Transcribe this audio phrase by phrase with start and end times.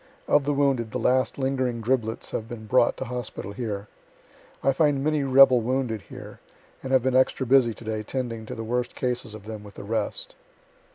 [0.27, 3.87] Of the wounded the last lingering driblets have been brought to hospital here.
[4.63, 6.39] I find many rebel wounded here,
[6.81, 9.75] and have been extra busy to day 'tending to the worst cases of them with
[9.75, 10.35] the rest.